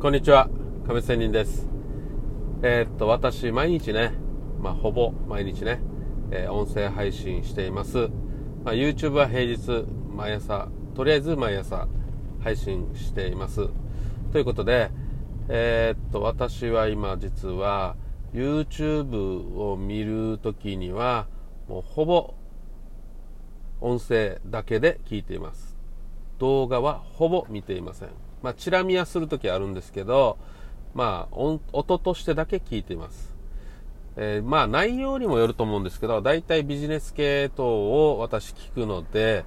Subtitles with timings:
[0.00, 0.48] こんにちは、
[0.86, 1.68] 亀仙人です。
[2.62, 4.12] えーっと、私、毎日ね、
[4.60, 5.80] まあ、ほぼ毎日ね、
[6.30, 8.08] えー音声配信しています。
[8.62, 11.88] まあ、YouTube は平日、毎朝、とりあえず毎朝
[12.38, 13.68] 配信しています。
[14.30, 14.92] ということで、
[15.48, 17.96] えーっと、私は今実は、
[18.32, 21.26] YouTube を見るときには、
[21.68, 22.34] もうほぼ
[23.80, 25.76] 音声だけで聞いています。
[26.38, 28.27] 動画はほぼ見ていません。
[28.42, 30.38] まあ、チラ見はするときあるんですけど、
[30.94, 33.34] まあ、音としてだけ聞いています。
[34.20, 37.64] えーまあ、内容にもよると思うんですけど、大体ビジネス系等
[38.10, 39.44] を私聞くので、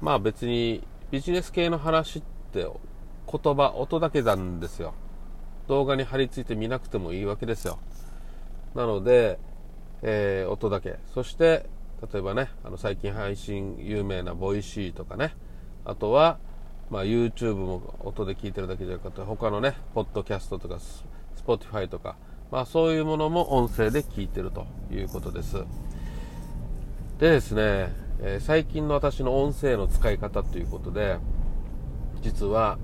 [0.00, 4.94] まあ別にビジネス系の話って言葉、音だけなんですよ。
[5.68, 7.78] 動画に貼り付いて見なくてもいいわけですよ。
[8.74, 9.38] なので、
[10.02, 10.98] えー音だけ。
[11.12, 11.68] そして、
[12.12, 15.34] 例えばね、あの最近配信有名な Voicy とかね、
[15.84, 16.38] あとは、
[16.90, 21.04] まあ、YouTube も音で聞いてるだけじゃなくて、他のね、ポッドキャストとか、ス
[21.44, 22.16] Spotify とか、
[22.50, 25.56] まあそういうものも音声で聞いてるということです。
[27.18, 31.18] でですね、えー最近の私の音声の使い方ということで、
[32.22, 32.78] 実は、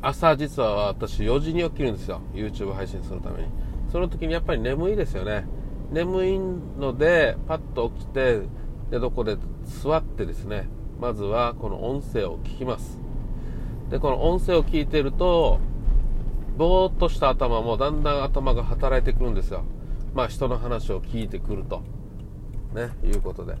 [0.00, 2.20] 朝実は私4時に起きるんですよ。
[2.34, 3.48] YouTube 配信するために。
[3.90, 5.46] その時にやっぱり眠いですよね。
[5.90, 8.42] 眠いので、パッと起きて、
[8.90, 9.38] で、どこで
[9.82, 10.68] 座ってですね、
[11.00, 12.98] まずはこの音声を聞きます。
[13.90, 15.60] で、この音声を聞いてると、
[16.56, 19.64] ぼーっとした頭もだんだん頭が働いてくるんですよ。
[20.14, 21.82] まあ人の話を聞いてくると。
[22.74, 23.56] ね、いうことで。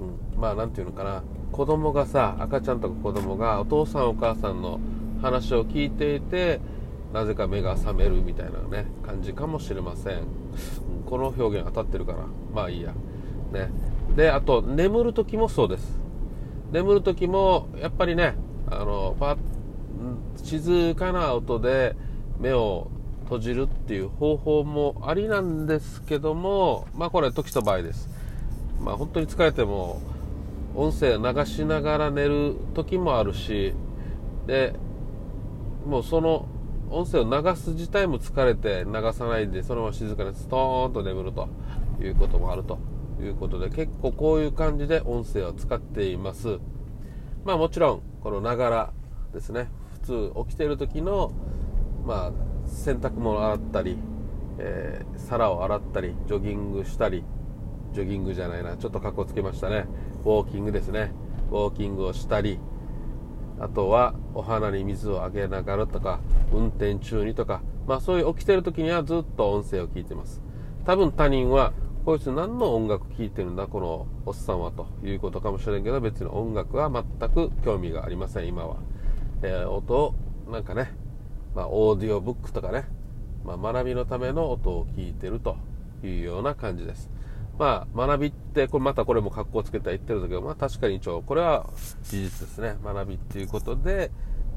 [0.00, 1.22] うん、まあなんていうのかな。
[1.50, 4.80] 子供がさ、赤ちゃんとか子供がお父さんお母さんの
[5.20, 6.60] 話を聞いていて、
[7.12, 10.18] なぜか目が覚めるみたいなね、感じかもしれません。
[10.18, 10.26] うん
[11.08, 12.26] この表現当たってるかな。
[12.54, 12.92] まあいいや。
[13.50, 13.70] ね。
[14.14, 15.98] で、あと、眠る時もそうです。
[16.72, 18.34] 眠る時も、やっぱりね、
[18.70, 19.36] あの、パ
[20.42, 21.96] 静かな音で
[22.38, 22.90] 目を
[23.24, 28.08] 閉じるっていう方法もありなんですけども、まあこれ時と場合です。
[28.80, 30.00] まあ本当に疲れても
[30.74, 33.74] 音声流しながら寝る時もあるし、
[34.46, 34.74] で、
[35.86, 36.46] もうその
[36.90, 41.48] 音声を流す自体も疲れて流さないでそのまま静かにストーンと眠ると
[42.00, 42.78] いうこともあると
[43.22, 46.58] いうことで結構こういう感じで音声を使っています。
[47.44, 48.92] まあもちろんこのながら
[49.32, 49.68] ですね。
[49.92, 51.32] 普通起きてる時の
[52.06, 53.98] まあ洗濯物洗ったり、
[54.58, 57.22] えー皿を洗ったりジョギングしたり
[57.92, 59.86] ジョギングじゃないなちょっと格好つけましたね。
[60.24, 61.12] ウォーキングですね。
[61.50, 62.58] ウォーキングをしたり
[63.60, 66.20] あとはお花に水をあげながらとか
[66.52, 67.62] 運転中にとか。
[67.86, 70.42] まあそういう起きてる時にはずっと音声を聞いてます。
[70.84, 71.72] 多分他人は
[72.08, 73.66] こいつ何の音楽聴いてるんだ？
[73.66, 78.78] このおっさんはということかもしれんけど別に音楽は全く興味がありません今は、
[79.42, 80.14] えー音を
[80.50, 80.90] なんかね、
[81.54, 82.86] まあ、オーディオブックとかね、
[83.44, 85.58] まあ、学びのための音を聞いてると
[86.02, 87.10] いうような感じです。
[87.58, 91.66] まあ学びってこれまたこれも格好つけては言ってるんだけどまあ確かに一応これは
[92.04, 92.78] 事実ですね。
[92.82, 94.10] 学びっていうことで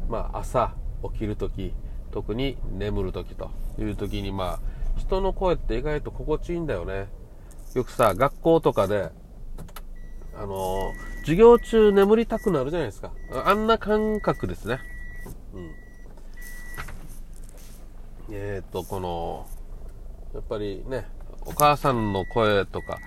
[0.07, 0.73] まあ朝
[1.11, 1.73] 起きる時
[2.11, 4.59] 特に眠る時という時にまあ
[4.97, 7.09] 人の声って意外と心地いいんだよね。
[7.73, 9.09] よくさ学校とかで
[10.35, 13.11] あのー授業中眠りたくなるじゃないですか。
[13.45, 14.79] あんな感覚ですね。
[15.53, 15.71] うん。
[18.31, 19.45] えっ、とこの
[20.33, 21.07] やっぱりね
[21.45, 22.99] お母さんの声とか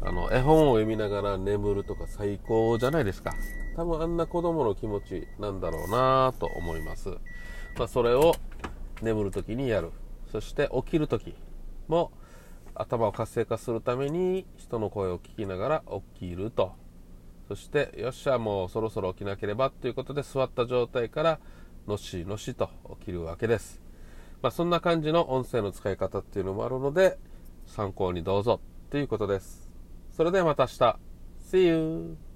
[0.00, 3.34] あの絵本を読みながら眠るとか最高じゃないですか。
[3.76, 7.10] 多分あんな子供の気持ちなんだろうなと思います、
[7.76, 8.34] まあ、それを
[9.02, 9.92] 眠る時にやる。
[10.32, 11.34] そして起きる時
[11.86, 12.12] も
[12.78, 15.82] 頭を活性化するために人の声を聞きながら
[16.16, 16.72] 起きると。
[17.48, 21.40] そしてよっしゃもうそろそろ起きなければということで座った状態から
[21.86, 23.80] のしのしと起きるわけです。
[24.42, 27.18] まあ、そんな感じの音声の使い方っていうのもあるので
[27.66, 29.70] 参考にどうぞということです。
[30.12, 30.98] それではまた明日。
[31.50, 32.27] See you!